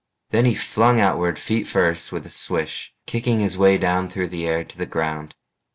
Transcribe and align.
Then 0.31 0.45
he 0.45 0.55
flung 0.55 0.99
outward, 0.99 1.37
feet 1.37 1.67
first, 1.67 2.11
with 2.11 2.25
a 2.25 2.31
swish, 2.31 2.91
Kicking 3.05 3.39
his 3.39 3.55
way 3.55 3.77
down 3.77 4.09
through 4.09 4.29
the 4.29 4.47
air 4.47 4.63
to 4.63 4.77
the 4.79 4.87
ground. 4.87 5.35